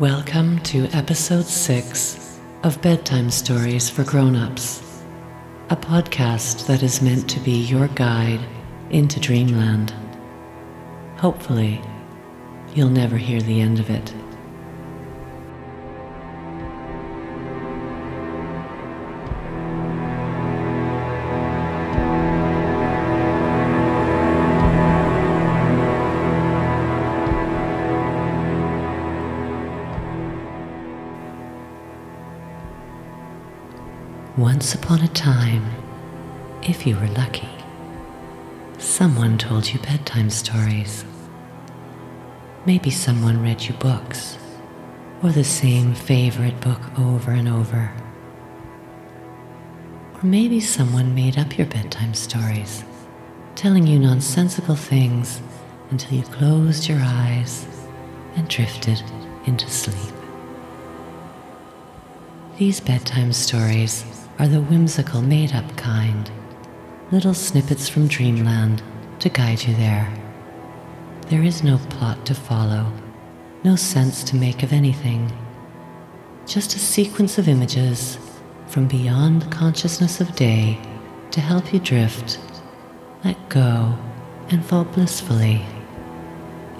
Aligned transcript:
Welcome 0.00 0.58
to 0.64 0.86
episode 0.86 1.44
6 1.44 2.40
of 2.64 2.82
Bedtime 2.82 3.30
Stories 3.30 3.88
for 3.88 4.02
Grown-ups, 4.02 4.82
a 5.70 5.76
podcast 5.76 6.66
that 6.66 6.82
is 6.82 7.00
meant 7.00 7.30
to 7.30 7.38
be 7.38 7.52
your 7.52 7.86
guide 7.86 8.40
into 8.90 9.20
dreamland. 9.20 9.94
Hopefully, 11.18 11.80
you'll 12.74 12.88
never 12.88 13.16
hear 13.16 13.40
the 13.40 13.60
end 13.60 13.78
of 13.78 13.88
it. 13.88 14.12
Once 34.44 34.74
upon 34.74 35.00
a 35.00 35.08
time, 35.08 35.64
if 36.60 36.86
you 36.86 36.94
were 36.96 37.08
lucky, 37.16 37.48
someone 38.76 39.38
told 39.38 39.72
you 39.72 39.80
bedtime 39.80 40.28
stories. 40.28 41.02
Maybe 42.66 42.90
someone 42.90 43.42
read 43.42 43.62
you 43.62 43.72
books, 43.76 44.36
or 45.22 45.30
the 45.32 45.44
same 45.44 45.94
favorite 45.94 46.60
book 46.60 46.78
over 46.98 47.30
and 47.30 47.48
over. 47.48 47.90
Or 50.12 50.22
maybe 50.22 50.60
someone 50.60 51.14
made 51.14 51.38
up 51.38 51.56
your 51.56 51.66
bedtime 51.66 52.12
stories, 52.12 52.84
telling 53.54 53.86
you 53.86 53.98
nonsensical 53.98 54.76
things 54.76 55.40
until 55.88 56.18
you 56.18 56.22
closed 56.24 56.86
your 56.86 57.00
eyes 57.00 57.64
and 58.36 58.46
drifted 58.46 59.02
into 59.46 59.70
sleep. 59.70 60.14
These 62.58 62.80
bedtime 62.80 63.32
stories 63.32 64.04
are 64.38 64.48
the 64.48 64.60
whimsical, 64.60 65.22
made 65.22 65.54
up 65.54 65.76
kind, 65.76 66.30
little 67.10 67.34
snippets 67.34 67.88
from 67.88 68.08
dreamland 68.08 68.82
to 69.20 69.28
guide 69.28 69.62
you 69.62 69.74
there. 69.74 70.12
There 71.28 71.42
is 71.42 71.62
no 71.62 71.78
plot 71.90 72.26
to 72.26 72.34
follow, 72.34 72.92
no 73.62 73.76
sense 73.76 74.24
to 74.24 74.36
make 74.36 74.62
of 74.62 74.72
anything, 74.72 75.32
just 76.46 76.74
a 76.74 76.78
sequence 76.78 77.38
of 77.38 77.48
images 77.48 78.18
from 78.66 78.86
beyond 78.88 79.42
the 79.42 79.50
consciousness 79.50 80.20
of 80.20 80.34
day 80.36 80.78
to 81.30 81.40
help 81.40 81.72
you 81.72 81.80
drift, 81.80 82.38
let 83.24 83.48
go, 83.48 83.96
and 84.50 84.64
fall 84.64 84.84
blissfully 84.84 85.64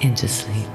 into 0.00 0.28
sleep. 0.28 0.73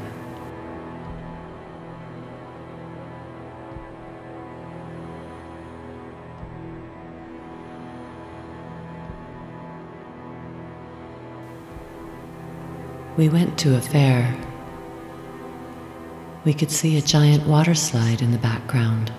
We 13.19 13.27
went 13.27 13.59
to 13.59 13.75
a 13.75 13.81
fair. 13.81 14.33
We 16.45 16.53
could 16.53 16.71
see 16.71 16.97
a 16.97 17.01
giant 17.01 17.45
water 17.45 17.75
slide 17.75 18.21
in 18.21 18.31
the 18.31 18.37
background. 18.37 19.11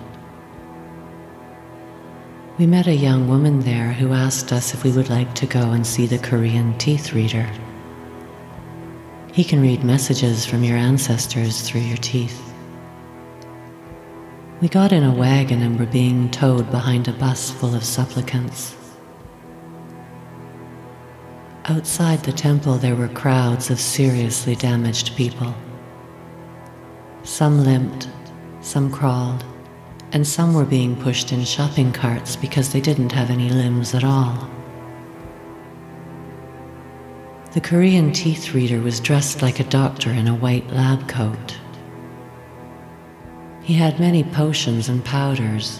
We 2.57 2.65
met 2.65 2.87
a 2.87 2.95
young 2.95 3.27
woman 3.27 3.59
there 3.59 3.93
who 3.93 4.11
asked 4.11 4.51
us 4.51 4.73
if 4.73 4.83
we 4.83 4.91
would 4.91 5.11
like 5.11 5.35
to 5.35 5.45
go 5.45 5.69
and 5.69 5.85
see 5.85 6.07
the 6.07 6.17
Korean 6.17 6.75
teeth 6.79 7.13
reader. 7.13 7.47
He 9.33 9.43
can 9.43 9.61
read 9.61 9.83
messages 9.83 10.47
from 10.47 10.63
your 10.63 10.77
ancestors 10.77 11.61
through 11.61 11.81
your 11.81 11.97
teeth. 11.97 12.41
We 14.61 14.67
got 14.67 14.91
in 14.91 15.03
a 15.03 15.13
wagon 15.13 15.61
and 15.61 15.79
were 15.79 15.85
being 15.85 16.31
towed 16.31 16.71
behind 16.71 17.07
a 17.07 17.13
bus 17.13 17.51
full 17.51 17.75
of 17.75 17.83
supplicants. 17.83 18.75
Outside 21.71 22.21
the 22.23 22.33
temple, 22.33 22.77
there 22.77 22.97
were 22.97 23.07
crowds 23.07 23.69
of 23.69 23.79
seriously 23.79 24.57
damaged 24.57 25.15
people. 25.15 25.55
Some 27.23 27.63
limped, 27.63 28.09
some 28.59 28.91
crawled, 28.91 29.45
and 30.11 30.27
some 30.27 30.53
were 30.53 30.65
being 30.65 30.97
pushed 30.97 31.31
in 31.31 31.45
shopping 31.45 31.93
carts 31.93 32.35
because 32.35 32.73
they 32.73 32.81
didn't 32.81 33.13
have 33.13 33.29
any 33.29 33.49
limbs 33.49 33.95
at 33.95 34.03
all. 34.03 34.49
The 37.53 37.61
Korean 37.61 38.11
teeth 38.11 38.53
reader 38.53 38.81
was 38.81 38.99
dressed 38.99 39.41
like 39.41 39.61
a 39.61 39.71
doctor 39.79 40.09
in 40.09 40.27
a 40.27 40.35
white 40.35 40.69
lab 40.71 41.07
coat. 41.07 41.57
He 43.61 43.75
had 43.75 43.97
many 43.97 44.25
potions 44.25 44.89
and 44.89 45.05
powders, 45.05 45.79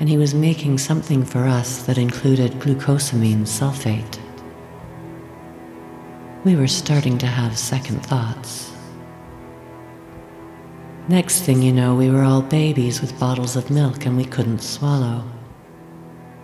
and 0.00 0.08
he 0.08 0.18
was 0.18 0.34
making 0.34 0.78
something 0.78 1.24
for 1.24 1.44
us 1.46 1.86
that 1.86 1.98
included 1.98 2.58
glucosamine 2.58 3.42
sulfate 3.42 4.18
we 6.44 6.56
were 6.56 6.66
starting 6.66 7.18
to 7.18 7.26
have 7.26 7.58
second 7.58 8.00
thoughts. 8.06 8.72
Next 11.08 11.42
thing 11.42 11.60
you 11.60 11.72
know, 11.72 11.94
we 11.94 12.08
were 12.10 12.22
all 12.22 12.40
babies 12.40 13.02
with 13.02 13.18
bottles 13.20 13.56
of 13.56 13.70
milk 13.70 14.06
and 14.06 14.16
we 14.16 14.24
couldn't 14.24 14.62
swallow. 14.62 15.24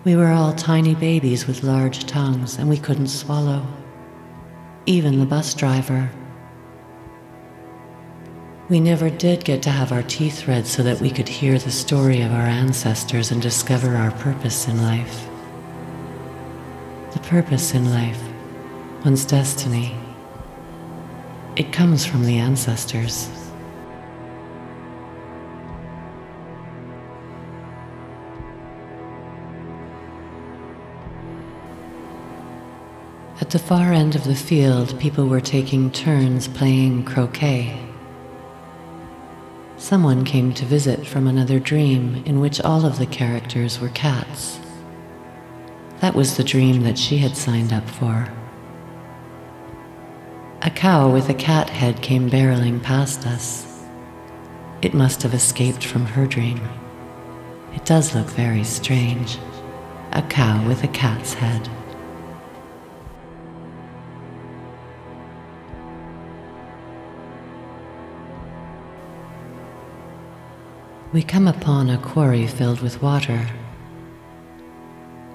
We 0.05 0.15
were 0.15 0.31
all 0.31 0.53
tiny 0.53 0.95
babies 0.95 1.47
with 1.47 1.63
large 1.63 2.05
tongues 2.05 2.59
and 2.59 2.69
we 2.69 2.77
couldn't 2.77 3.09
swallow. 3.09 3.67
Even 4.85 5.19
the 5.19 5.27
bus 5.27 5.55
driver. 5.55 6.11
We 8.69 8.81
never 8.81 9.09
did 9.09 9.45
get 9.45 9.63
to 9.63 9.71
have 9.71 9.93
our 9.93 10.03
teeth 10.03 10.47
read 10.47 10.67
so 10.67 10.83
that 10.83 11.01
we 11.01 11.11
could 11.11 11.29
hear 11.29 11.59
the 11.59 11.71
story 11.71 12.21
of 12.21 12.33
our 12.33 12.47
ancestors 12.47 13.31
and 13.31 13.41
discover 13.41 13.95
our 13.97 14.11
purpose 14.11 14.69
in 14.69 14.83
life. 14.83 15.27
The 17.13 17.21
purpose 17.21 17.73
in 17.73 17.91
life 17.91 18.26
one's 19.07 19.25
destiny. 19.25 19.95
It 21.55 21.73
comes 21.73 22.05
from 22.05 22.25
the 22.25 22.39
ancestors. 22.39 23.31
At 33.41 33.51
the 33.51 33.61
far 33.61 33.93
end 33.93 34.17
of 34.17 34.25
the 34.25 34.35
field, 34.35 34.99
people 34.99 35.29
were 35.29 35.41
taking 35.41 35.93
turns 35.93 36.49
playing 36.49 37.05
croquet. 37.05 37.79
Someone 39.77 40.25
came 40.25 40.53
to 40.55 40.65
visit 40.65 41.07
from 41.07 41.29
another 41.29 41.61
dream 41.61 42.25
in 42.27 42.41
which 42.41 42.61
all 42.61 42.85
of 42.85 42.99
the 42.99 43.07
characters 43.07 43.79
were 43.79 43.91
cats. 43.91 44.59
That 46.01 46.17
was 46.17 46.37
the 46.37 46.43
dream 46.43 46.83
that 46.83 46.99
she 46.99 47.19
had 47.19 47.37
signed 47.37 47.73
up 47.73 47.89
for. 47.89 48.29
A 50.67 50.71
cow 50.71 51.09
with 51.09 51.29
a 51.29 51.35
cat 51.35 51.71
head 51.71 52.03
came 52.03 52.29
barreling 52.29 52.83
past 52.83 53.25
us. 53.25 53.85
It 54.83 54.95
must 54.95 55.23
have 55.23 55.33
escaped 55.33 55.85
from 55.85 56.05
her 56.05 56.27
dream. 56.27 56.61
It 57.73 57.85
does 57.85 58.17
look 58.17 58.27
very 58.31 58.65
strange. 58.65 59.39
A 60.11 60.23
cow 60.23 60.67
with 60.67 60.83
a 60.83 60.89
cat's 60.89 61.35
head. 61.35 61.69
We 71.13 71.23
come 71.23 71.47
upon 71.47 71.91
a 71.91 71.99
quarry 71.99 72.49
filled 72.49 72.81
with 72.81 73.01
water. 73.01 73.47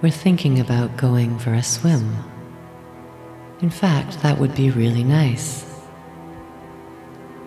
We're 0.02 0.12
thinking 0.12 0.59
about 0.59 0.98
going 0.98 1.40
for 1.40 1.53
a 1.53 1.63
swim. 1.63 2.31
In 3.61 3.69
fact, 3.69 4.22
that 4.22 4.39
would 4.39 4.55
be 4.55 4.72
really 4.72 5.03
nice. 5.03 5.66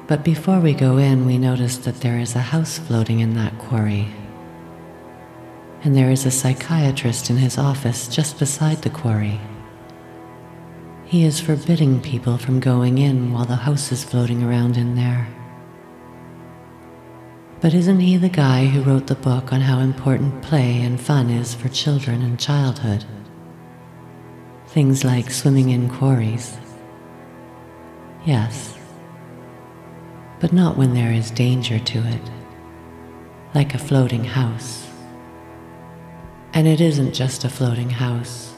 But 0.06 0.22
before 0.22 0.60
we 0.60 0.72
go 0.72 0.96
in, 0.98 1.26
we 1.26 1.38
notice 1.38 1.76
that 1.78 2.02
there 2.02 2.20
is 2.20 2.36
a 2.36 2.40
house 2.40 2.78
floating 2.78 3.20
in 3.20 3.34
that 3.34 3.58
quarry. 3.58 4.08
And 5.82 5.96
there 5.96 6.10
is 6.10 6.24
a 6.24 6.30
psychiatrist 6.30 7.30
in 7.30 7.38
his 7.38 7.58
office 7.58 8.06
just 8.06 8.38
beside 8.38 8.82
the 8.82 8.90
quarry. 8.90 9.40
He 11.04 11.24
is 11.24 11.40
forbidding 11.40 12.00
people 12.00 12.38
from 12.38 12.60
going 12.60 12.98
in 12.98 13.32
while 13.32 13.44
the 13.44 13.56
house 13.56 13.90
is 13.90 14.04
floating 14.04 14.42
around 14.42 14.76
in 14.76 14.94
there. 14.94 15.26
But 17.60 17.74
isn't 17.74 18.00
he 18.00 18.18
the 18.18 18.28
guy 18.28 18.66
who 18.66 18.82
wrote 18.82 19.06
the 19.06 19.14
book 19.14 19.52
on 19.52 19.62
how 19.62 19.80
important 19.80 20.42
play 20.42 20.80
and 20.82 21.00
fun 21.00 21.30
is 21.30 21.54
for 21.54 21.68
children 21.68 22.22
and 22.22 22.38
childhood? 22.38 23.04
Things 24.74 25.04
like 25.04 25.30
swimming 25.30 25.70
in 25.70 25.88
quarries. 25.88 26.58
Yes, 28.24 28.76
but 30.40 30.52
not 30.52 30.76
when 30.76 30.94
there 30.94 31.12
is 31.12 31.30
danger 31.30 31.78
to 31.78 31.98
it, 32.00 32.20
like 33.54 33.72
a 33.72 33.78
floating 33.78 34.24
house. 34.24 34.88
And 36.54 36.66
it 36.66 36.80
isn't 36.80 37.14
just 37.14 37.44
a 37.44 37.48
floating 37.48 37.88
house, 37.88 38.52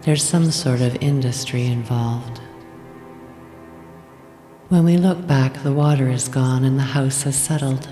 there's 0.00 0.24
some 0.24 0.50
sort 0.50 0.80
of 0.80 0.96
industry 1.02 1.66
involved. 1.66 2.38
When 4.70 4.84
we 4.84 4.96
look 4.96 5.26
back, 5.26 5.62
the 5.62 5.74
water 5.74 6.08
is 6.08 6.28
gone 6.28 6.64
and 6.64 6.78
the 6.78 6.94
house 6.96 7.24
has 7.24 7.36
settled. 7.36 7.86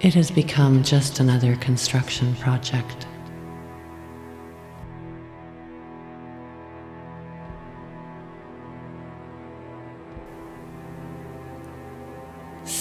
It 0.00 0.14
has 0.14 0.32
become 0.32 0.82
just 0.82 1.20
another 1.20 1.54
construction 1.54 2.34
project. 2.34 3.06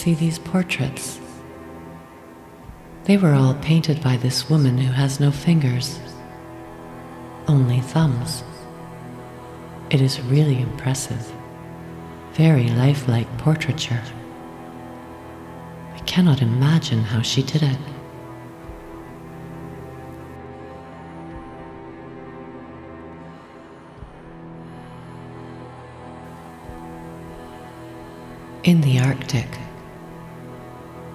See 0.05 0.13
these 0.13 0.37
portraits? 0.37 1.19
They 3.05 3.17
were 3.17 3.33
all 3.33 3.55
painted 3.55 4.03
by 4.03 4.17
this 4.17 4.47
woman 4.47 4.77
who 4.77 4.91
has 4.91 5.19
no 5.19 5.31
fingers, 5.31 5.99
only 7.47 7.79
thumbs. 7.81 8.43
It 9.89 10.01
is 10.01 10.21
really 10.21 10.61
impressive, 10.61 11.33
very 12.33 12.67
lifelike 12.67 13.35
portraiture. 13.39 14.03
I 15.95 15.99
cannot 16.01 16.43
imagine 16.43 17.01
how 17.01 17.23
she 17.23 17.41
did 17.41 17.63
it. 17.63 17.77
In 28.63 28.81
the 28.81 28.99
Arctic. 28.99 29.47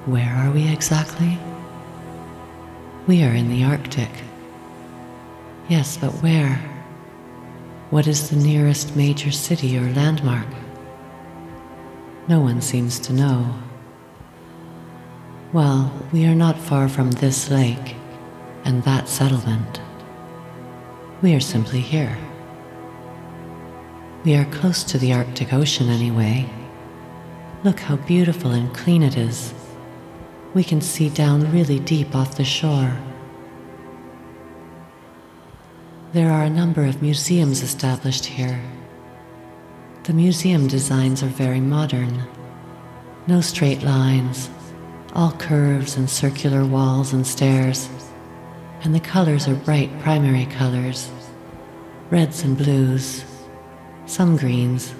Where 0.06 0.35
are 0.35 0.50
we 0.50 0.67
exactly? 0.73 1.38
We 3.06 3.23
are 3.23 3.35
in 3.35 3.50
the 3.50 3.64
Arctic. 3.64 4.08
Yes, 5.69 5.99
but 5.99 6.11
where? 6.23 6.56
What 7.91 8.06
is 8.06 8.31
the 8.31 8.37
nearest 8.37 8.97
major 8.97 9.31
city 9.31 9.76
or 9.76 9.93
landmark? 9.93 10.47
No 12.29 12.41
one 12.41 12.62
seems 12.62 12.99
to 13.00 13.12
know. 13.12 13.55
Well, 15.52 15.93
we 16.12 16.25
are 16.25 16.35
not 16.35 16.56
far 16.56 16.88
from 16.88 17.11
this 17.11 17.50
lake 17.50 17.94
and 18.64 18.82
that 18.85 19.06
settlement. 19.06 19.81
We 21.20 21.35
are 21.35 21.41
simply 21.41 21.81
here. 21.81 22.17
We 24.25 24.35
are 24.35 24.47
close 24.47 24.82
to 24.85 24.99
the 24.99 25.12
Arctic 25.12 25.52
Ocean 25.52 25.91
anyway. 25.91 26.49
Look 27.64 27.81
how 27.81 27.97
beautiful 27.97 28.52
and 28.52 28.73
clean 28.75 29.02
it 29.02 29.19
is. 29.19 29.52
We 30.55 30.64
can 30.64 30.81
see 30.81 31.08
down 31.08 31.52
really 31.52 31.79
deep 31.79 32.14
off 32.14 32.37
the 32.37 32.44
shore. 32.44 32.97
There 36.12 36.31
are 36.31 36.43
a 36.43 36.50
number 36.50 36.85
of 36.85 37.02
museums 37.02 37.62
established 37.62 38.26
here. 38.26 38.61
The 40.05 40.12
museum 40.12 40.67
designs 40.67 41.23
are 41.23 41.29
very 41.29 41.61
modern. 41.61 42.25
No 43.26 43.41
straight 43.41 43.82
lines, 43.82 44.50
all 45.14 45.32
curves 45.32 45.97
and 45.97 46.11
circular 46.11 46.64
walls 46.64 47.12
and 47.12 47.26
stairs, 47.26 47.88
and 48.82 48.94
the 48.94 49.00
colors 49.00 49.47
are 49.47 49.55
bright 49.55 49.91
primary 50.00 50.47
colors 50.47 51.11
reds 52.11 52.43
and 52.43 52.58
blues, 52.58 53.25
some 54.06 54.37
greens, 54.37 54.93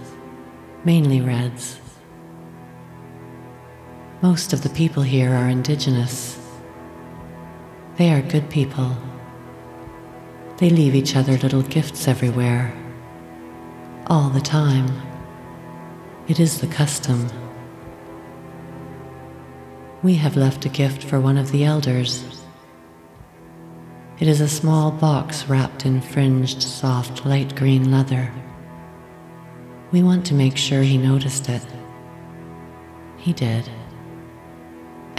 mainly 0.85 1.20
reds. 1.20 1.80
Most 4.22 4.52
of 4.52 4.62
the 4.62 4.69
people 4.70 5.02
here 5.02 5.32
are 5.32 5.49
indigenous. 5.49 6.38
They 7.96 8.12
are 8.12 8.22
good 8.22 8.49
people 8.50 8.96
they 10.61 10.69
leave 10.69 10.94
each 10.94 11.17
other 11.17 11.38
little 11.38 11.62
gifts 11.62 12.06
everywhere, 12.06 12.75
all 14.08 14.28
the 14.28 14.43
time. 14.43 14.93
It 16.28 16.38
is 16.38 16.61
the 16.61 16.67
custom. 16.67 17.28
We 20.02 20.17
have 20.17 20.37
left 20.37 20.66
a 20.66 20.69
gift 20.69 21.02
for 21.02 21.19
one 21.19 21.38
of 21.38 21.50
the 21.50 21.64
elders. 21.64 22.43
It 24.19 24.28
is 24.28 24.43
a 24.43 24.49
small 24.49 24.90
box 24.90 25.49
wrapped 25.49 25.87
in 25.87 26.02
fringed, 26.02 26.62
soft, 26.62 27.25
light 27.25 27.56
green 27.56 27.90
leather. 27.90 28.31
We 29.93 30.02
want 30.02 30.26
to 30.26 30.34
make 30.34 30.58
sure 30.58 30.82
he 30.82 30.99
noticed 30.99 31.49
it. 31.49 31.64
He 33.16 33.32
did 33.32 33.66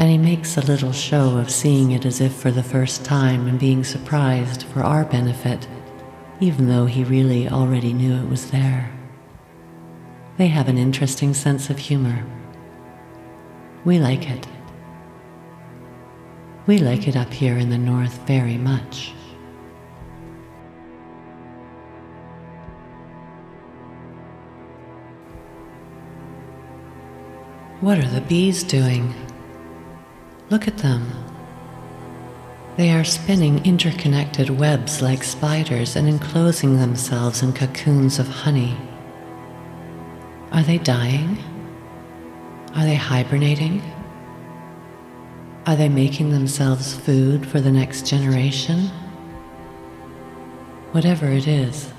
and 0.02 0.10
he 0.10 0.18
makes 0.18 0.58
a 0.58 0.62
little 0.62 0.92
show 0.92 1.38
of 1.38 1.52
seeing 1.52 1.92
it 1.92 2.08
as 2.08 2.22
if 2.22 2.34
for 2.34 2.50
the 2.50 2.64
first 2.64 3.06
time 3.06 3.46
and 3.46 3.60
being 3.60 3.84
surprised 3.84 4.64
for 4.64 4.82
our 4.82 5.06
benefit, 5.06 5.68
even 6.40 6.68
though 6.68 6.88
he 6.88 7.04
really 7.04 7.48
already 7.48 7.94
knew 7.94 8.16
it 8.16 8.28
was 8.28 8.50
there. 8.50 8.92
They 10.40 10.48
have 10.48 10.68
an 10.68 10.80
interesting 10.80 11.36
sense 11.36 11.70
of 11.70 11.78
humor. 11.78 12.26
We 13.86 14.00
like 14.00 14.28
it. 14.28 14.48
We 16.66 16.80
like 16.80 17.08
it 17.08 17.16
up 17.16 17.32
here 17.32 17.60
in 17.60 17.70
the 17.70 17.78
north 17.78 18.26
very 18.26 18.58
much. 18.58 19.14
What 27.82 28.00
are 28.00 28.10
the 28.10 28.22
bees 28.22 28.64
doing? 28.64 29.14
Look 30.52 30.68
at 30.68 30.80
them. 30.80 31.10
They 32.76 32.92
are 32.92 33.06
spinning 33.06 33.66
interconnected 33.66 34.50
webs 34.50 35.02
like 35.02 35.24
spiders 35.24 35.96
and 35.96 36.10
enclosing 36.10 36.78
themselves 36.78 37.42
in 37.42 37.54
cocoons 37.54 38.20
of 38.20 38.28
honey. 38.28 38.76
Are 40.52 40.62
they 40.62 40.78
dying? 40.78 41.38
Are 42.76 42.84
they 42.84 42.96
hibernating? 42.96 43.82
Are 45.68 45.78
they 45.78 45.88
making 45.88 46.32
themselves 46.32 46.96
food 46.96 47.48
for 47.48 47.62
the 47.62 47.72
next 47.72 48.06
generation? 48.06 48.88
Whatever 50.92 51.28
it 51.28 51.48
is, 51.48 51.94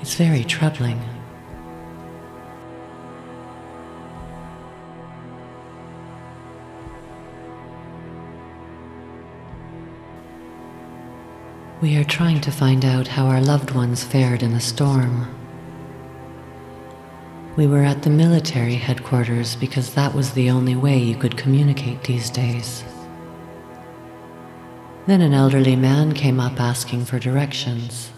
it's 0.00 0.14
very 0.14 0.42
troubling. 0.42 1.15
We 11.82 11.98
are 11.98 12.04
trying 12.04 12.40
to 12.40 12.50
find 12.50 12.86
out 12.86 13.06
how 13.06 13.26
our 13.26 13.42
loved 13.42 13.72
ones 13.72 14.02
fared 14.02 14.42
in 14.42 14.54
the 14.54 14.60
storm. 14.60 15.28
We 17.54 17.66
were 17.66 17.82
at 17.82 18.02
the 18.02 18.08
military 18.08 18.76
headquarters 18.76 19.56
because 19.56 19.92
that 19.92 20.14
was 20.14 20.32
the 20.32 20.48
only 20.48 20.74
way 20.74 20.96
you 20.96 21.16
could 21.16 21.36
communicate 21.36 22.02
these 22.04 22.30
days. 22.30 22.82
Then 25.06 25.20
an 25.20 25.34
elderly 25.34 25.76
man 25.76 26.14
came 26.14 26.40
up 26.40 26.58
asking 26.58 27.04
for 27.04 27.18
directions. 27.18 28.10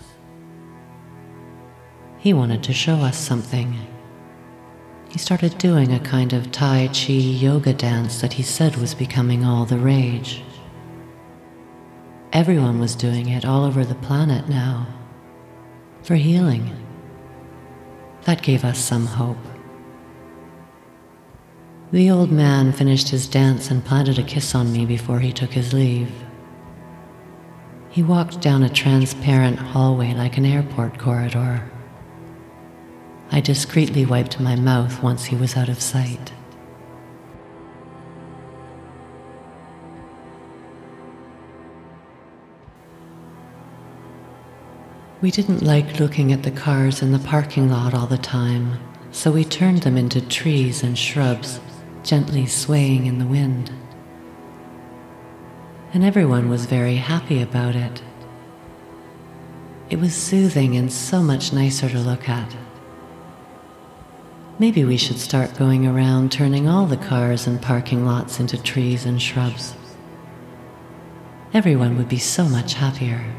He 2.19 2.33
wanted 2.33 2.63
to 2.63 2.73
show 2.73 2.97
us 2.99 3.19
something. 3.19 3.77
He 5.09 5.19
started 5.19 5.59
doing 5.59 5.93
a 5.93 5.99
kind 5.99 6.33
of 6.33 6.53
Tai 6.53 6.91
Chi 6.93 7.13
yoga 7.13 7.73
dance 7.73 8.21
that 8.21 8.35
he 8.35 8.45
said 8.45 8.77
was 8.77 8.95
becoming 8.95 9.45
all 9.45 9.65
the 9.65 9.79
rage. 9.79 10.45
Everyone 12.33 12.79
was 12.79 12.95
doing 12.95 13.31
it 13.31 13.47
all 13.47 13.65
over 13.65 13.87
the 13.87 13.95
planet 13.95 14.49
now. 14.51 14.87
For 16.03 16.15
healing. 16.15 16.77
That 18.25 18.43
gave 18.43 18.65
us 18.65 18.79
some 18.79 19.07
hope. 19.07 19.39
The 21.91 22.11
old 22.11 22.31
man 22.31 22.73
finished 22.73 23.09
his 23.09 23.27
dance 23.27 23.71
and 23.71 23.83
planted 23.83 24.19
a 24.19 24.23
kiss 24.23 24.55
on 24.55 24.73
me 24.73 24.85
before 24.85 25.21
he 25.21 25.33
took 25.33 25.53
his 25.53 25.73
leave. 25.73 26.13
He 27.89 28.03
walked 28.03 28.43
down 28.43 28.63
a 28.63 28.69
transparent 28.69 29.59
hallway 29.59 30.13
like 30.13 30.37
an 30.37 30.45
airport 30.45 30.99
corridor. 30.99 31.71
I 33.33 33.41
discreetly 33.41 34.05
wiped 34.05 34.39
my 34.39 34.55
mouth 34.55 35.03
once 35.03 35.25
he 35.25 35.37
was 35.37 35.57
out 35.57 35.71
of 35.71 35.81
sight. 35.81 36.33
We 45.21 45.33
didn't 45.33 45.63
like 45.63 45.99
looking 45.99 46.33
at 46.33 46.45
the 46.45 46.53
cars 46.53 47.03
in 47.03 47.11
the 47.11 47.19
parking 47.19 47.69
lot 47.69 47.93
all 47.93 48.07
the 48.07 48.19
time, 48.19 48.79
so 49.11 49.33
we 49.33 49.45
turned 49.45 49.83
them 49.83 49.97
into 49.97 50.21
trees 50.21 50.85
and 50.85 50.97
shrubs, 50.97 51.59
gently 52.05 52.47
swaying 52.47 53.07
in 53.07 53.19
the 53.19 53.27
wind. 53.27 53.73
And 55.93 56.05
everyone 56.05 56.49
was 56.49 56.67
very 56.67 56.97
happy 56.97 57.43
about 57.43 57.75
it. 57.75 58.01
It 59.91 59.99
was 59.99 60.15
soothing 60.15 60.77
and 60.77 60.93
so 60.93 61.21
much 61.21 61.53
nicer 61.53 61.89
to 61.89 61.99
look 61.99 62.29
at. 62.29 62.55
Maybe 64.61 64.85
we 64.85 64.97
should 64.97 65.19
start 65.19 65.59
going 65.59 65.85
around 65.85 66.31
turning 66.31 66.69
all 66.69 66.87
the 66.87 66.97
cars 66.97 67.49
and 67.49 67.61
parking 67.61 68.07
lots 68.07 68.39
into 68.39 68.63
trees 68.63 69.05
and 69.05 69.21
shrubs. 69.21 69.75
Everyone 71.53 71.97
would 71.97 72.09
be 72.09 72.19
so 72.19 72.45
much 72.45 72.75
happier. 72.75 73.35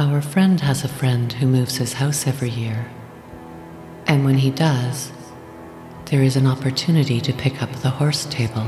Our 0.00 0.22
friend 0.22 0.58
has 0.62 0.82
a 0.82 0.88
friend 0.88 1.30
who 1.30 1.46
moves 1.46 1.76
his 1.76 1.92
house 1.92 2.26
every 2.26 2.48
year. 2.48 2.86
And 4.06 4.24
when 4.24 4.36
he 4.36 4.50
does, 4.50 5.12
there 6.06 6.22
is 6.22 6.36
an 6.36 6.46
opportunity 6.46 7.20
to 7.20 7.34
pick 7.34 7.62
up 7.62 7.70
the 7.70 7.90
horse 7.90 8.24
table. 8.24 8.66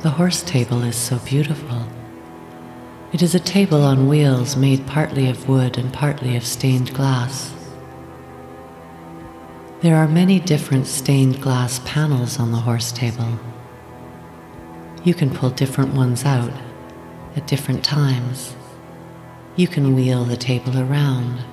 The 0.00 0.08
horse 0.08 0.42
table 0.44 0.82
is 0.82 0.96
so 0.96 1.18
beautiful. 1.18 1.86
It 3.12 3.20
is 3.20 3.34
a 3.34 3.38
table 3.38 3.82
on 3.82 4.08
wheels 4.08 4.56
made 4.56 4.86
partly 4.86 5.28
of 5.28 5.46
wood 5.46 5.76
and 5.76 5.92
partly 5.92 6.36
of 6.36 6.46
stained 6.46 6.94
glass. 6.94 7.52
There 9.82 9.96
are 9.96 10.08
many 10.08 10.40
different 10.40 10.86
stained 10.86 11.42
glass 11.42 11.82
panels 11.84 12.38
on 12.38 12.50
the 12.50 12.64
horse 12.64 12.92
table. 12.92 13.38
You 15.04 15.12
can 15.12 15.28
pull 15.28 15.50
different 15.50 15.92
ones 15.92 16.24
out 16.24 16.54
at 17.36 17.46
different 17.46 17.84
times. 17.84 18.56
You 19.54 19.68
can 19.68 19.94
wheel 19.94 20.24
the 20.24 20.36
table 20.36 20.78
around. 20.78 21.44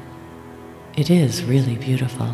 It 0.95 1.09
is 1.09 1.43
really 1.43 1.75
beautiful. 1.75 2.33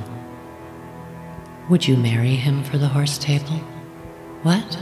Would 1.69 1.88
you 1.88 1.98
marry 1.98 2.36
him 2.36 2.63
for 2.63 2.77
the 2.77 2.89
horse 2.89 3.17
table? 3.17 3.57
What? 4.43 4.77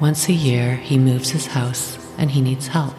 Once 0.00 0.28
a 0.28 0.32
year, 0.32 0.76
he 0.76 0.98
moves 0.98 1.30
his 1.30 1.46
house 1.46 1.98
and 2.16 2.30
he 2.30 2.40
needs 2.40 2.68
help. 2.68 2.94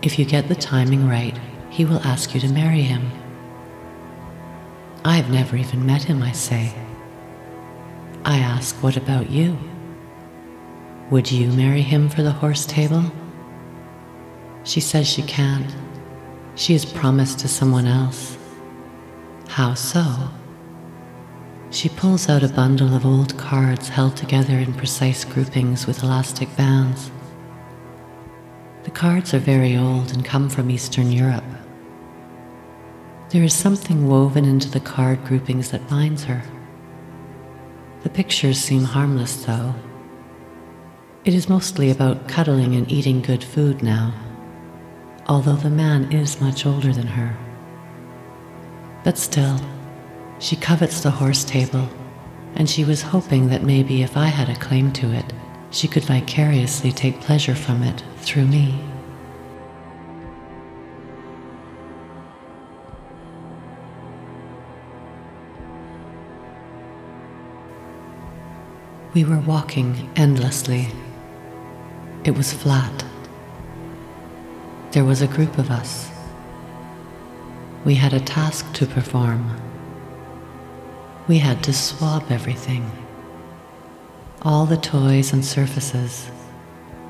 If 0.00 0.18
you 0.18 0.24
get 0.24 0.48
the 0.48 0.54
timing 0.54 1.06
right, 1.06 1.38
he 1.68 1.84
will 1.84 2.00
ask 2.00 2.32
you 2.32 2.40
to 2.40 2.48
marry 2.48 2.80
him. 2.80 3.10
I've 5.04 5.30
never 5.30 5.54
even 5.56 5.84
met 5.84 6.02
him, 6.02 6.22
I 6.22 6.32
say. 6.32 6.72
I 8.24 8.38
ask, 8.38 8.74
What 8.82 8.96
about 8.96 9.28
you? 9.28 9.58
Would 11.10 11.30
you 11.30 11.52
marry 11.52 11.82
him 11.82 12.08
for 12.08 12.22
the 12.22 12.32
horse 12.32 12.64
table? 12.64 13.04
She 14.64 14.80
says 14.80 15.08
she 15.08 15.22
can't. 15.22 15.74
She 16.54 16.74
is 16.74 16.84
promised 16.84 17.38
to 17.40 17.48
someone 17.48 17.86
else. 17.86 18.36
How 19.48 19.74
so? 19.74 20.30
She 21.70 21.88
pulls 21.88 22.28
out 22.28 22.42
a 22.42 22.48
bundle 22.48 22.94
of 22.94 23.06
old 23.06 23.36
cards 23.38 23.88
held 23.88 24.16
together 24.16 24.58
in 24.58 24.74
precise 24.74 25.24
groupings 25.24 25.86
with 25.86 26.02
elastic 26.02 26.54
bands. 26.56 27.10
The 28.82 28.90
cards 28.90 29.32
are 29.34 29.38
very 29.38 29.76
old 29.76 30.12
and 30.12 30.24
come 30.24 30.48
from 30.48 30.70
Eastern 30.70 31.12
Europe. 31.12 31.44
There 33.30 33.44
is 33.44 33.54
something 33.54 34.08
woven 34.08 34.44
into 34.44 34.68
the 34.68 34.80
card 34.80 35.24
groupings 35.24 35.70
that 35.70 35.88
binds 35.88 36.24
her. 36.24 36.42
The 38.02 38.10
pictures 38.10 38.58
seem 38.58 38.82
harmless, 38.82 39.44
though. 39.44 39.74
It 41.24 41.34
is 41.34 41.48
mostly 41.48 41.90
about 41.90 42.26
cuddling 42.26 42.74
and 42.74 42.90
eating 42.90 43.20
good 43.20 43.44
food 43.44 43.82
now, 43.82 44.12
although 45.30 45.54
the 45.54 45.70
man 45.70 46.10
is 46.10 46.40
much 46.40 46.66
older 46.66 46.92
than 46.92 47.06
her. 47.06 47.38
But 49.04 49.16
still, 49.16 49.60
she 50.40 50.56
covets 50.56 51.02
the 51.02 51.10
horse 51.12 51.44
table, 51.44 51.88
and 52.56 52.68
she 52.68 52.84
was 52.84 53.00
hoping 53.00 53.48
that 53.48 53.62
maybe 53.62 54.02
if 54.02 54.16
I 54.16 54.26
had 54.26 54.48
a 54.48 54.58
claim 54.58 54.92
to 54.94 55.12
it, 55.12 55.32
she 55.70 55.86
could 55.86 56.02
vicariously 56.02 56.90
take 56.90 57.20
pleasure 57.20 57.54
from 57.54 57.84
it 57.84 58.02
through 58.16 58.46
me. 58.46 58.74
We 69.14 69.22
were 69.22 69.38
walking 69.38 70.10
endlessly. 70.16 70.88
It 72.24 72.32
was 72.32 72.52
flat. 72.52 73.04
There 74.92 75.04
was 75.04 75.22
a 75.22 75.26
group 75.26 75.58
of 75.58 75.70
us. 75.70 76.10
We 77.84 77.94
had 77.94 78.12
a 78.12 78.20
task 78.20 78.72
to 78.74 78.86
perform 78.86 79.60
we 81.30 81.38
had 81.38 81.62
to 81.62 81.72
swab 81.72 82.24
everything, 82.28 82.90
all 84.42 84.66
the 84.66 84.76
toys 84.76 85.32
and 85.32 85.44
surfaces, 85.44 86.28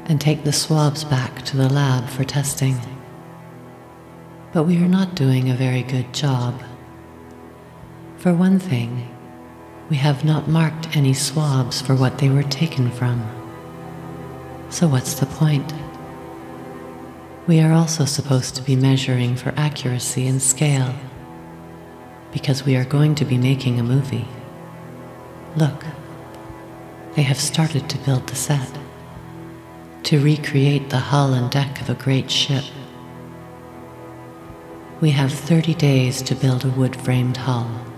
and 0.04 0.20
take 0.20 0.44
the 0.44 0.52
swabs 0.52 1.04
back 1.04 1.42
to 1.46 1.56
the 1.56 1.70
lab 1.70 2.06
for 2.06 2.22
testing. 2.22 2.78
But 4.52 4.64
we 4.64 4.76
are 4.76 4.88
not 4.88 5.14
doing 5.14 5.48
a 5.48 5.54
very 5.54 5.82
good 5.82 6.12
job. 6.12 6.62
For 8.18 8.34
one 8.34 8.58
thing, 8.58 9.08
we 9.88 9.96
have 9.96 10.22
not 10.22 10.48
marked 10.48 10.94
any 10.94 11.14
swabs 11.14 11.80
for 11.80 11.94
what 11.94 12.18
they 12.18 12.28
were 12.28 12.42
taken 12.42 12.90
from. 12.90 13.26
So, 14.68 14.86
what's 14.86 15.14
the 15.14 15.24
point? 15.24 15.72
We 17.50 17.58
are 17.58 17.72
also 17.72 18.04
supposed 18.04 18.54
to 18.54 18.62
be 18.62 18.76
measuring 18.76 19.34
for 19.34 19.52
accuracy 19.56 20.28
and 20.28 20.40
scale 20.40 20.94
because 22.30 22.64
we 22.64 22.76
are 22.76 22.84
going 22.84 23.16
to 23.16 23.24
be 23.24 23.38
making 23.38 23.80
a 23.80 23.82
movie. 23.82 24.28
Look, 25.56 25.84
they 27.16 27.22
have 27.22 27.40
started 27.40 27.90
to 27.90 27.98
build 27.98 28.28
the 28.28 28.36
set, 28.36 28.70
to 30.04 30.20
recreate 30.20 30.90
the 30.90 31.00
hull 31.00 31.32
and 31.32 31.50
deck 31.50 31.80
of 31.80 31.90
a 31.90 31.94
great 31.94 32.30
ship. 32.30 32.62
We 35.00 35.10
have 35.10 35.32
30 35.32 35.74
days 35.74 36.22
to 36.22 36.36
build 36.36 36.64
a 36.64 36.68
wood 36.68 36.94
framed 36.94 37.38
hull. 37.38 37.89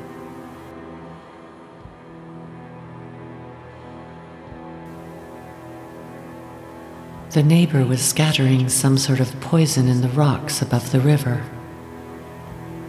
The 7.32 7.42
neighbor 7.42 7.86
was 7.86 8.02
scattering 8.02 8.68
some 8.68 8.98
sort 8.98 9.18
of 9.18 9.40
poison 9.40 9.88
in 9.88 10.02
the 10.02 10.10
rocks 10.10 10.60
above 10.60 10.92
the 10.92 11.00
river. 11.00 11.36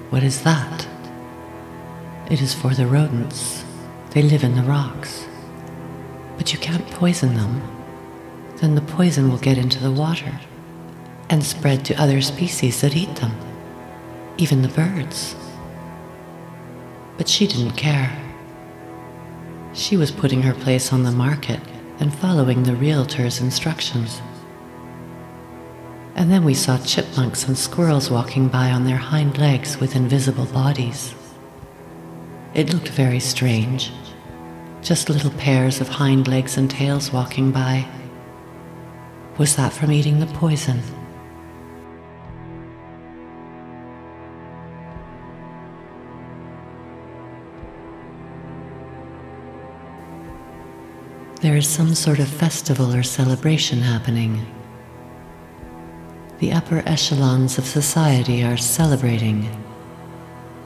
What 0.09 0.21
is 0.21 0.43
that? 0.43 0.85
It 2.29 2.41
is 2.41 2.53
for 2.53 2.73
the 2.73 2.85
rodents. 2.85 3.63
They 4.09 4.21
live 4.21 4.43
in 4.43 4.55
the 4.55 4.63
rocks. 4.63 5.25
But 6.35 6.51
you 6.51 6.59
can't 6.59 6.85
poison 6.87 7.35
them. 7.35 7.61
Then 8.57 8.75
the 8.75 8.81
poison 8.81 9.29
will 9.29 9.37
get 9.37 9.57
into 9.57 9.79
the 9.79 9.93
water 9.93 10.37
and 11.29 11.41
spread 11.41 11.85
to 11.85 11.95
other 11.95 12.19
species 12.19 12.81
that 12.81 12.97
eat 12.97 13.15
them, 13.15 13.31
even 14.37 14.61
the 14.61 14.67
birds. 14.67 15.37
But 17.15 17.29
she 17.29 17.47
didn't 17.47 17.77
care. 17.77 18.11
She 19.71 19.95
was 19.95 20.11
putting 20.11 20.41
her 20.41 20.53
place 20.53 20.91
on 20.91 21.03
the 21.03 21.11
market 21.11 21.61
and 22.01 22.13
following 22.13 22.63
the 22.63 22.75
realtor's 22.75 23.39
instructions. 23.39 24.21
And 26.15 26.31
then 26.31 26.43
we 26.43 26.53
saw 26.53 26.77
chipmunks 26.77 27.47
and 27.47 27.57
squirrels 27.57 28.09
walking 28.09 28.47
by 28.47 28.71
on 28.71 28.85
their 28.85 28.97
hind 28.97 29.37
legs 29.37 29.79
with 29.79 29.95
invisible 29.95 30.45
bodies. 30.45 31.15
It 32.53 32.71
looked 32.71 32.89
very 32.89 33.19
strange. 33.19 33.91
Just 34.81 35.09
little 35.09 35.31
pairs 35.31 35.81
of 35.81 35.89
hind 35.89 36.27
legs 36.27 36.55
and 36.55 36.69
tails 36.69 37.11
walking 37.11 37.51
by. 37.51 37.87
Was 39.37 39.55
that 39.55 39.73
from 39.73 39.91
eating 39.91 40.19
the 40.19 40.27
poison? 40.27 40.81
There 51.41 51.57
is 51.57 51.67
some 51.67 51.95
sort 51.95 52.19
of 52.19 52.27
festival 52.29 52.95
or 52.95 53.03
celebration 53.03 53.81
happening. 53.81 54.45
The 56.43 56.51
upper 56.51 56.83
echelons 56.85 57.57
of 57.57 57.65
society 57.65 58.43
are 58.43 58.57
celebrating, 58.57 59.49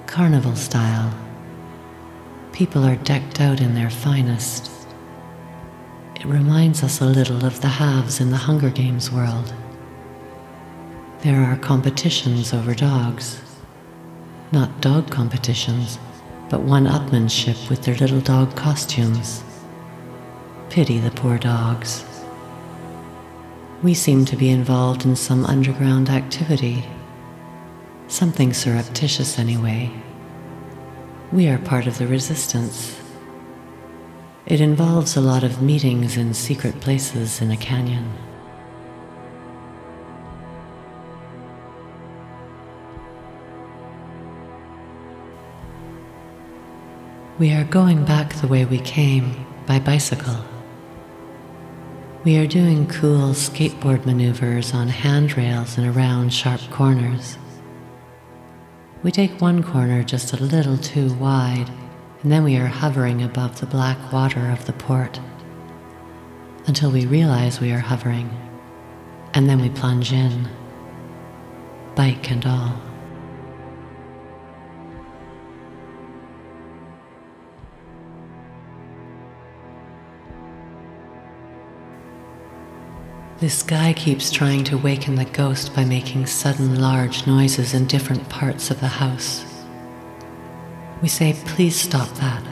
carnival 0.07 0.55
style 0.55 1.13
people 2.51 2.84
are 2.84 2.96
decked 2.96 3.39
out 3.39 3.62
in 3.62 3.75
their 3.75 3.91
finest. 3.91 4.72
It 6.15 6.25
reminds 6.25 6.81
us 6.81 7.00
a 7.00 7.05
little 7.05 7.46
of 7.46 7.62
the 7.62 7.67
haves 7.67 8.19
in 8.19 8.31
the 8.31 8.38
Hunger 8.38 8.72
Games 8.72 9.12
world. 9.12 9.53
There 11.22 11.43
are 11.43 11.57
competitions 11.57 12.55
over 12.55 12.74
dogs. 12.74 13.39
Not 14.51 14.81
dog 14.81 15.12
competitions, 15.12 16.00
but 16.50 16.62
one 16.62 16.88
upmanship 16.88 17.69
with 17.69 17.84
their 17.84 17.98
little 17.98 18.22
dog 18.22 18.55
costumes. 18.55 19.43
Pity 20.72 20.98
the 20.98 21.12
poor 21.12 21.38
dogs. 21.38 22.16
We 23.84 23.93
seem 23.93 24.25
to 24.25 24.36
be 24.36 24.50
involved 24.50 25.05
in 25.05 25.15
some 25.15 25.46
underground 25.46 26.10
activity. 26.10 26.84
Something 28.07 28.51
surreptitious, 28.51 29.38
anyway. 29.38 29.91
We 31.31 31.48
are 31.48 31.60
part 31.60 31.86
of 31.86 32.00
the 32.00 32.07
resistance. 32.07 33.00
It 34.48 34.62
involves 34.62 35.15
a 35.15 35.22
lot 35.22 35.43
of 35.43 35.62
meetings 35.62 36.17
in 36.17 36.34
secret 36.34 36.79
places 36.79 37.39
in 37.39 37.51
a 37.51 37.57
canyon. 37.57 38.12
We 47.38 47.51
are 47.51 47.65
going 47.65 48.05
back 48.05 48.34
the 48.34 48.48
way 48.48 48.65
we 48.65 48.79
came 48.79 49.46
by 49.67 49.77
bicycle. 49.77 50.56
We 52.27 52.36
are 52.39 52.46
doing 52.46 52.88
cool 52.88 53.29
skateboard 53.29 54.05
maneuvers 54.05 54.74
on 54.74 54.89
handrails 54.89 55.77
and 55.77 55.88
around 55.88 56.34
sharp 56.34 56.60
corners. 56.72 57.38
We 59.01 59.12
take 59.12 59.39
one 59.39 59.63
corner 59.63 60.03
just 60.03 60.34
a 60.34 60.43
little 60.43 60.77
too 60.77 61.13
wide, 61.13 61.72
and 62.22 62.29
then 62.29 62.43
we 62.43 62.57
are 62.57 62.67
hovering 62.67 63.24
above 63.24 63.62
the 63.62 63.65
black 63.65 64.12
water 64.12 64.51
of 64.51 64.65
the 64.65 64.74
port 64.74 65.22
until 66.65 66.91
we 66.91 67.05
realize 67.05 67.62
we 67.62 67.72
are 67.72 67.79
hovering, 67.79 68.29
and 69.34 69.50
then 69.50 69.62
we 69.62 69.69
plunge 69.69 70.12
in, 70.12 70.50
bike 71.96 72.29
and 72.29 72.46
all. 72.46 72.87
This 83.39 83.62
guy 83.62 83.94
keeps 83.94 84.32
trying 84.32 84.63
to 84.63 84.79
waken 84.79 85.13
the 85.13 85.25
ghost 85.25 85.75
by 85.75 85.86
making 85.86 86.25
sudden 86.25 86.82
large 86.82 87.27
noises 87.27 87.75
in 87.75 87.86
different 87.86 88.27
parts 88.29 88.72
of 88.72 88.79
the 88.79 88.88
house. 88.88 89.46
We 91.03 91.08
say, 91.08 91.36
please 91.46 91.79
stop 91.79 92.10
that. 92.15 92.44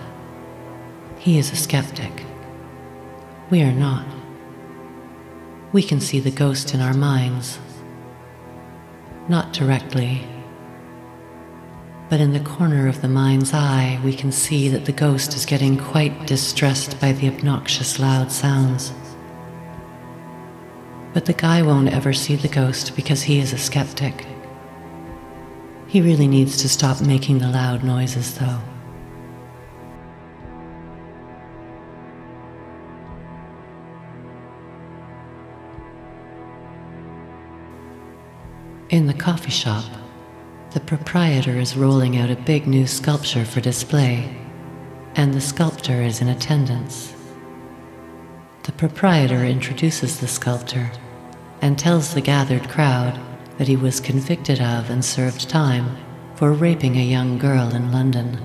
He 1.18 1.40
is 1.40 1.52
a 1.52 1.56
skeptic. 1.56 2.24
We 3.50 3.64
are 3.64 3.72
not. 3.72 4.06
We 5.72 5.82
can 5.82 6.00
see 6.00 6.20
the 6.20 6.30
ghost 6.30 6.76
in 6.76 6.82
our 6.82 6.94
minds. 6.94 7.58
Not 9.28 9.54
directly, 9.54 10.28
but 12.12 12.20
in 12.20 12.32
the 12.32 12.40
corner 12.42 12.88
of 12.88 13.02
the 13.02 13.08
mind's 13.08 13.56
eye, 13.56 14.00
we 14.06 14.14
can 14.14 14.32
see 14.32 14.70
that 14.70 14.86
the 14.86 14.92
ghost 14.92 15.34
is 15.34 15.48
getting 15.48 15.80
quite 15.80 16.28
distressed 16.28 17.02
by 17.02 17.12
the 17.12 17.28
obnoxious 17.28 17.98
loud 17.98 18.32
sounds. 18.32 18.94
But 21.16 21.24
the 21.24 21.32
guy 21.32 21.62
won't 21.62 21.94
ever 21.94 22.12
see 22.12 22.36
the 22.36 22.50
ghost 22.50 22.94
because 22.94 23.24
he 23.24 23.40
is 23.40 23.54
a 23.54 23.58
skeptic. 23.58 24.28
He 25.88 26.02
really 26.02 26.28
needs 26.28 26.58
to 26.58 26.68
stop 26.68 27.00
making 27.00 27.38
the 27.38 27.48
loud 27.48 27.86
noises, 27.86 28.38
though. 28.38 28.60
In 38.90 39.08
the 39.08 39.14
coffee 39.14 39.52
shop, 39.52 39.86
the 40.72 40.82
proprietor 40.82 41.58
is 41.58 41.78
rolling 41.78 42.18
out 42.18 42.30
a 42.30 42.36
big 42.36 42.68
new 42.68 42.86
sculpture 42.86 43.46
for 43.46 43.62
display, 43.62 44.38
and 45.16 45.34
the 45.34 45.40
sculptor 45.40 46.02
is 46.02 46.20
in 46.20 46.28
attendance. 46.28 47.14
The 48.64 48.74
proprietor 48.74 49.46
introduces 49.46 50.20
the 50.20 50.28
sculptor 50.28 50.92
and 51.62 51.78
tells 51.78 52.14
the 52.14 52.22
gathered 52.22 52.70
crowd 52.70 53.20
that 53.58 53.68
he 53.68 53.76
was 53.76 54.00
convicted 54.00 54.60
of 54.62 54.90
and 54.90 55.04
served 55.04 55.50
time 55.50 55.98
for 56.36 56.52
raping 56.52 56.98
a 56.98 57.04
young 57.04 57.38
girl 57.38 57.74
in 57.74 57.92
London. 57.92 58.40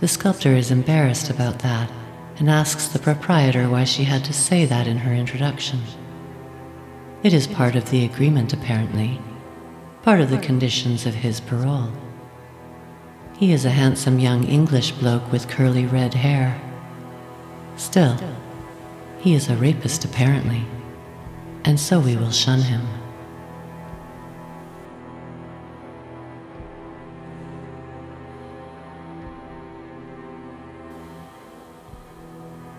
The 0.00 0.08
sculptor 0.08 0.54
is 0.54 0.70
embarrassed 0.70 1.30
about 1.30 1.60
that 1.60 1.90
and 2.38 2.50
asks 2.50 2.88
the 2.88 2.98
proprietor 2.98 3.68
why 3.68 3.84
she 3.84 4.04
had 4.04 4.24
to 4.24 4.32
say 4.32 4.64
that 4.64 4.86
in 4.86 4.98
her 4.98 5.12
introduction. 5.12 5.80
It 7.22 7.34
is 7.34 7.46
part 7.46 7.76
of 7.76 7.90
the 7.90 8.04
agreement, 8.04 8.52
apparently, 8.52 9.20
part 10.02 10.20
of 10.20 10.30
the 10.30 10.38
conditions 10.38 11.06
of 11.06 11.14
his 11.16 11.38
parole. 11.38 11.92
He 13.36 13.52
is 13.52 13.64
a 13.64 13.70
handsome 13.70 14.18
young 14.18 14.44
English 14.44 14.92
bloke 14.92 15.30
with 15.30 15.48
curly 15.48 15.86
red 15.86 16.14
hair. 16.14 16.60
Still, 17.76 18.18
he 19.18 19.34
is 19.34 19.48
a 19.48 19.56
rapist, 19.56 20.04
apparently 20.04 20.64
and 21.64 21.78
so 21.78 22.00
we 22.00 22.16
will 22.16 22.30
shun 22.30 22.60
him. 22.60 22.86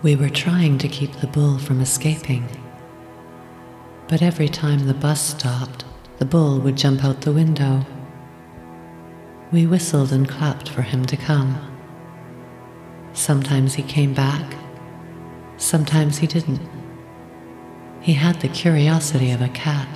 We 0.02 0.16
were 0.16 0.30
trying 0.30 0.78
to 0.78 0.88
keep 0.88 1.12
the 1.12 1.28
bull 1.28 1.58
from 1.58 1.80
escaping, 1.80 2.48
but 4.08 4.20
every 4.20 4.48
time 4.48 4.86
the 4.86 4.94
bus 4.94 5.20
stopped, 5.20 5.84
the 6.18 6.24
bull 6.24 6.58
would 6.58 6.76
jump 6.76 7.04
out 7.04 7.20
the 7.20 7.32
window. 7.32 7.86
We 9.52 9.66
whistled 9.66 10.12
and 10.12 10.28
clapped 10.28 10.68
for 10.68 10.82
him 10.82 11.04
to 11.06 11.16
come. 11.16 11.56
Sometimes 13.12 13.74
he 13.74 13.82
came 13.84 14.12
back, 14.12 14.56
sometimes 15.56 16.18
he 16.18 16.26
didn't. 16.26 16.71
He 18.02 18.14
had 18.14 18.40
the 18.40 18.48
curiosity 18.48 19.30
of 19.30 19.40
a 19.40 19.48
cat. 19.48 19.86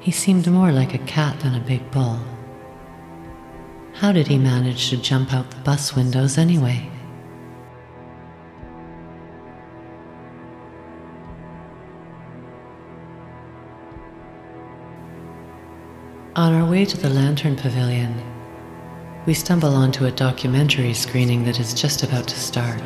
He 0.00 0.10
seemed 0.10 0.50
more 0.50 0.72
like 0.72 0.92
a 0.92 1.06
cat 1.06 1.38
than 1.38 1.54
a 1.54 1.60
big 1.60 1.88
bull. 1.92 2.18
How 3.92 4.10
did 4.10 4.26
he 4.26 4.38
manage 4.38 4.90
to 4.90 4.96
jump 4.96 5.32
out 5.32 5.52
the 5.52 5.56
bus 5.58 5.94
windows 5.94 6.36
anyway? 6.36 6.90
On 16.34 16.52
our 16.52 16.68
way 16.68 16.84
to 16.84 16.96
the 16.96 17.08
Lantern 17.08 17.54
Pavilion, 17.54 18.20
we 19.26 19.34
stumble 19.34 19.76
onto 19.76 20.06
a 20.06 20.10
documentary 20.10 20.92
screening 20.92 21.44
that 21.44 21.60
is 21.60 21.72
just 21.72 22.02
about 22.02 22.26
to 22.26 22.36
start. 22.36 22.82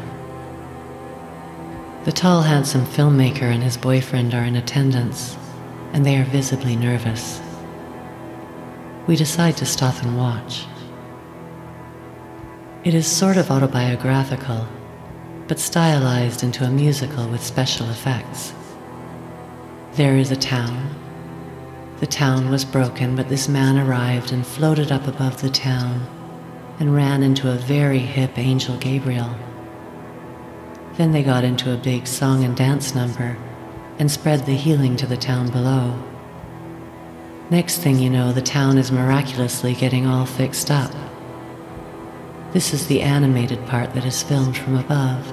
The 2.04 2.12
tall, 2.12 2.42
handsome 2.42 2.86
filmmaker 2.86 3.42
and 3.42 3.62
his 3.62 3.76
boyfriend 3.76 4.32
are 4.32 4.44
in 4.44 4.54
attendance, 4.54 5.36
and 5.92 6.06
they 6.06 6.16
are 6.16 6.24
visibly 6.24 6.76
nervous. 6.76 7.40
We 9.06 9.16
decide 9.16 9.56
to 9.56 9.66
stop 9.66 10.00
and 10.02 10.16
watch. 10.16 10.64
It 12.84 12.94
is 12.94 13.06
sort 13.06 13.36
of 13.36 13.50
autobiographical, 13.50 14.66
but 15.48 15.58
stylized 15.58 16.44
into 16.44 16.64
a 16.64 16.70
musical 16.70 17.28
with 17.28 17.42
special 17.42 17.90
effects. 17.90 18.54
There 19.94 20.16
is 20.16 20.30
a 20.30 20.36
town. 20.36 20.94
The 21.98 22.06
town 22.06 22.48
was 22.48 22.64
broken, 22.64 23.16
but 23.16 23.28
this 23.28 23.48
man 23.48 23.76
arrived 23.76 24.30
and 24.30 24.46
floated 24.46 24.92
up 24.92 25.08
above 25.08 25.42
the 25.42 25.50
town 25.50 26.06
and 26.78 26.94
ran 26.94 27.24
into 27.24 27.50
a 27.50 27.56
very 27.56 27.98
hip 27.98 28.38
angel 28.38 28.76
Gabriel 28.76 29.34
then 30.98 31.12
they 31.12 31.22
got 31.22 31.44
into 31.44 31.72
a 31.72 31.76
big 31.76 32.08
song 32.08 32.42
and 32.42 32.56
dance 32.56 32.92
number 32.92 33.38
and 34.00 34.10
spread 34.10 34.44
the 34.44 34.52
healing 34.52 34.96
to 34.96 35.06
the 35.06 35.16
town 35.16 35.48
below. 35.48 35.96
Next 37.50 37.78
thing 37.78 38.00
you 38.00 38.10
know, 38.10 38.32
the 38.32 38.42
town 38.42 38.78
is 38.78 38.90
miraculously 38.90 39.74
getting 39.74 40.06
all 40.06 40.26
fixed 40.26 40.72
up. 40.72 40.92
This 42.52 42.74
is 42.74 42.88
the 42.88 43.00
animated 43.00 43.64
part 43.66 43.94
that 43.94 44.04
is 44.04 44.24
filmed 44.24 44.56
from 44.56 44.76
above. 44.76 45.32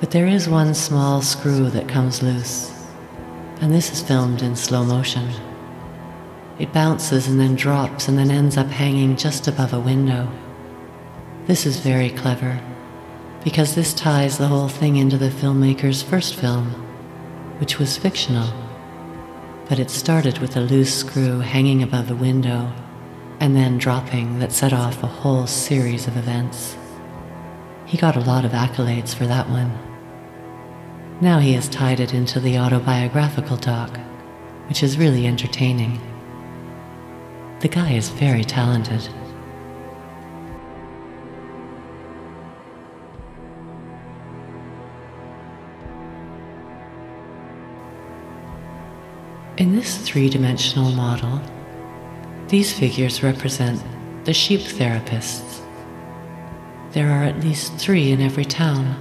But 0.00 0.10
there 0.10 0.26
is 0.26 0.48
one 0.48 0.72
small 0.72 1.20
screw 1.20 1.68
that 1.68 1.86
comes 1.86 2.22
loose, 2.22 2.72
and 3.60 3.70
this 3.70 3.92
is 3.92 4.00
filmed 4.00 4.40
in 4.40 4.56
slow 4.56 4.84
motion. 4.84 5.28
It 6.58 6.72
bounces 6.72 7.28
and 7.28 7.38
then 7.38 7.56
drops 7.56 8.08
and 8.08 8.16
then 8.16 8.30
ends 8.30 8.56
up 8.56 8.68
hanging 8.68 9.16
just 9.16 9.48
above 9.48 9.74
a 9.74 9.80
window. 9.80 10.32
This 11.46 11.66
is 11.66 11.78
very 11.78 12.08
clever 12.08 12.58
because 13.44 13.74
this 13.74 13.94
ties 13.94 14.36
the 14.36 14.48
whole 14.48 14.68
thing 14.68 14.96
into 14.96 15.16
the 15.16 15.30
filmmaker's 15.30 16.02
first 16.02 16.34
film, 16.34 16.66
which 17.58 17.78
was 17.78 17.96
fictional. 17.96 18.52
But 19.68 19.78
it 19.78 19.90
started 19.90 20.38
with 20.38 20.56
a 20.56 20.60
loose 20.60 20.94
screw 20.94 21.40
hanging 21.40 21.82
above 21.82 22.08
the 22.08 22.16
window 22.16 22.72
and 23.40 23.56
then 23.56 23.78
dropping 23.78 24.38
that 24.38 24.52
set 24.52 24.72
off 24.72 25.02
a 25.02 25.06
whole 25.06 25.46
series 25.46 26.06
of 26.06 26.16
events. 26.16 26.76
He 27.86 27.96
got 27.96 28.16
a 28.16 28.20
lot 28.20 28.44
of 28.44 28.52
accolades 28.52 29.14
for 29.14 29.26
that 29.26 29.48
one. 29.48 29.76
Now 31.20 31.38
he 31.38 31.54
has 31.54 31.68
tied 31.68 32.00
it 32.00 32.14
into 32.14 32.40
the 32.40 32.58
autobiographical 32.58 33.56
doc, 33.56 33.96
which 34.68 34.82
is 34.82 34.98
really 34.98 35.26
entertaining. 35.26 36.00
The 37.60 37.68
guy 37.68 37.92
is 37.92 38.08
very 38.10 38.44
talented. 38.44 39.08
In 49.60 49.76
this 49.76 49.98
three 49.98 50.30
dimensional 50.30 50.90
model, 50.90 51.38
these 52.48 52.72
figures 52.72 53.22
represent 53.22 53.78
the 54.24 54.32
sheep 54.32 54.60
therapists. 54.60 55.60
There 56.92 57.10
are 57.10 57.24
at 57.24 57.40
least 57.40 57.74
three 57.74 58.10
in 58.10 58.22
every 58.22 58.46
town. 58.46 58.96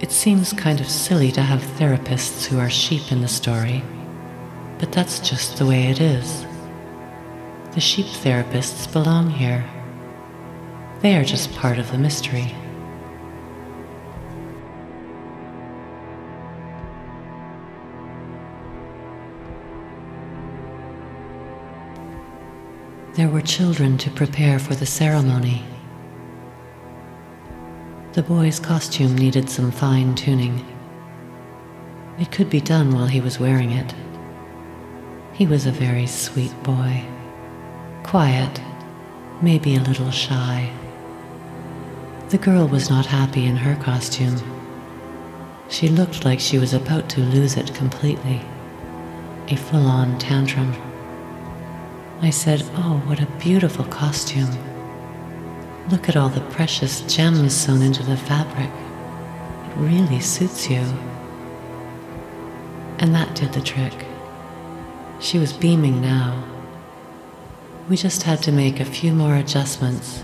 It 0.00 0.10
seems 0.10 0.52
kind 0.52 0.80
of 0.80 0.90
silly 0.90 1.30
to 1.32 1.40
have 1.40 1.60
therapists 1.78 2.46
who 2.46 2.58
are 2.58 2.68
sheep 2.68 3.12
in 3.12 3.20
the 3.20 3.28
story, 3.28 3.84
but 4.80 4.90
that's 4.90 5.20
just 5.20 5.58
the 5.58 5.66
way 5.66 5.84
it 5.84 6.00
is. 6.00 6.44
The 7.74 7.80
sheep 7.80 8.06
therapists 8.06 8.92
belong 8.92 9.30
here. 9.30 9.64
They 11.00 11.14
are 11.14 11.24
just 11.24 11.54
part 11.54 11.78
of 11.78 11.92
the 11.92 11.98
mystery. 11.98 12.56
There 23.18 23.28
were 23.28 23.40
children 23.40 23.98
to 23.98 24.12
prepare 24.12 24.60
for 24.60 24.76
the 24.76 24.86
ceremony. 24.86 25.64
The 28.12 28.22
boy's 28.22 28.60
costume 28.60 29.18
needed 29.18 29.50
some 29.50 29.72
fine 29.72 30.14
tuning. 30.14 30.64
It 32.20 32.30
could 32.30 32.48
be 32.48 32.60
done 32.60 32.94
while 32.94 33.08
he 33.08 33.20
was 33.20 33.40
wearing 33.40 33.72
it. 33.72 33.92
He 35.32 35.48
was 35.48 35.66
a 35.66 35.72
very 35.72 36.06
sweet 36.06 36.52
boy, 36.62 37.04
quiet, 38.04 38.60
maybe 39.42 39.74
a 39.74 39.80
little 39.80 40.12
shy. 40.12 40.70
The 42.28 42.38
girl 42.38 42.68
was 42.68 42.88
not 42.88 43.06
happy 43.06 43.46
in 43.46 43.56
her 43.56 43.74
costume. 43.82 44.40
She 45.68 45.88
looked 45.88 46.24
like 46.24 46.38
she 46.38 46.60
was 46.60 46.72
about 46.72 47.08
to 47.08 47.20
lose 47.20 47.56
it 47.56 47.74
completely, 47.74 48.40
a 49.48 49.56
full 49.56 49.88
on 49.88 50.20
tantrum. 50.20 50.72
I 52.20 52.30
said, 52.30 52.62
Oh, 52.74 53.00
what 53.06 53.20
a 53.20 53.26
beautiful 53.38 53.84
costume. 53.84 54.50
Look 55.88 56.08
at 56.08 56.16
all 56.16 56.28
the 56.28 56.40
precious 56.52 57.00
gems 57.02 57.54
sewn 57.56 57.80
into 57.80 58.02
the 58.02 58.16
fabric. 58.16 58.68
It 58.68 59.76
really 59.76 60.20
suits 60.20 60.68
you. 60.68 60.84
And 62.98 63.14
that 63.14 63.36
did 63.36 63.52
the 63.52 63.60
trick. 63.60 64.04
She 65.20 65.38
was 65.38 65.52
beaming 65.52 66.00
now. 66.00 66.44
We 67.88 67.96
just 67.96 68.24
had 68.24 68.42
to 68.42 68.52
make 68.52 68.80
a 68.80 68.84
few 68.84 69.12
more 69.12 69.36
adjustments, 69.36 70.22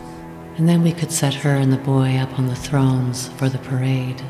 and 0.57 0.69
then 0.69 0.83
we 0.83 0.93
could 0.93 1.13
set 1.13 1.35
her 1.35 1.55
and 1.55 1.73
the 1.73 1.79
boy 1.79 2.17
up 2.17 2.39
on 2.39 2.49
the 2.49 2.57
thrones 2.57 3.29
for 3.29 3.49
the 3.49 3.59
parade. 3.59 4.21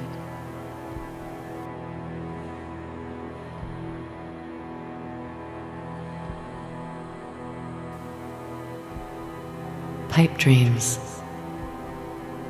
Pipe 10.15 10.39
dreams. 10.39 11.01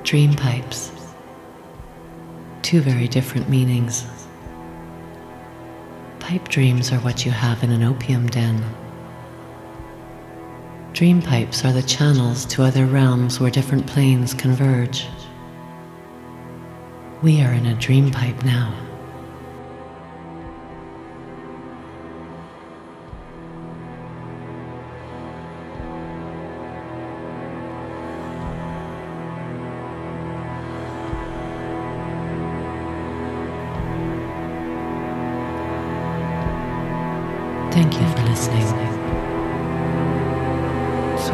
Dream 0.03 0.35
pipes. 0.35 0.93
Two 2.61 2.83
very 2.83 3.09
different 3.09 3.49
meanings. 3.49 4.05
Pipe 6.19 6.47
dreams 6.49 6.93
are 6.93 6.99
what 6.99 7.25
you 7.25 7.33
have 7.33 7.65
in 7.65 7.71
an 7.71 7.83
opium 7.83 8.27
den. 8.27 8.63
Dream 10.93 11.23
pipes 11.23 11.65
are 11.65 11.73
the 11.73 11.83
channels 11.83 12.45
to 12.45 12.63
other 12.63 12.85
realms 12.85 13.41
where 13.41 13.51
different 13.51 13.87
planes 13.87 14.35
converge. 14.35 15.07
We 17.23 17.41
are 17.41 17.55
in 17.55 17.65
a 17.65 17.75
dream 17.77 18.11
pipe 18.11 18.45
now. 18.45 18.75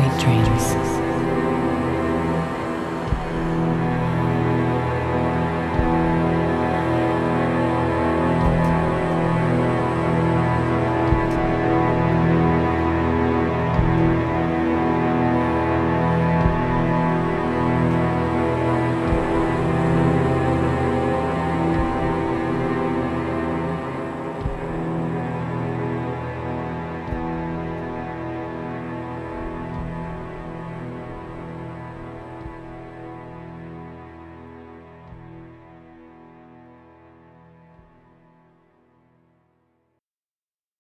Sweet 0.00 0.20
dreams. 0.22 1.09